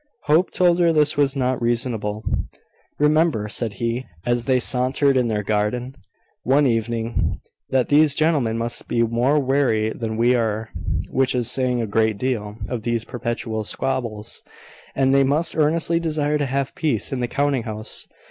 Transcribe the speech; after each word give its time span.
Hope 0.23 0.49
told 0.49 0.79
her 0.79 0.91
this 0.91 1.15
was 1.15 1.35
not 1.35 1.61
reasonable. 1.61 2.23
"Remember," 2.97 3.47
said 3.47 3.73
he, 3.73 4.07
as 4.25 4.45
they 4.45 4.57
sauntered 4.59 5.15
in 5.15 5.27
their 5.27 5.43
garden, 5.43 5.95
one 6.41 6.65
evening, 6.65 7.39
"that 7.69 7.89
these 7.89 8.15
gentlemen 8.15 8.57
must 8.57 8.87
be 8.87 9.03
more 9.03 9.37
weary 9.39 9.91
than 9.91 10.17
we 10.17 10.33
are 10.33 10.69
(which 11.11 11.35
is 11.35 11.51
saying 11.51 11.83
a 11.83 11.85
great 11.85 12.17
deal) 12.17 12.57
of 12.67 12.81
these 12.81 13.05
perpetual 13.05 13.63
squabbles; 13.63 14.41
and 14.95 15.13
they 15.13 15.23
must 15.23 15.55
earnestly 15.55 15.99
desire 15.99 16.39
to 16.39 16.47
have 16.47 16.73
peace 16.73 17.11
in 17.11 17.19
the 17.19 17.27
counting 17.27 17.61
house. 17.61 18.07